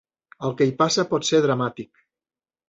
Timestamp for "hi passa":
0.69-1.05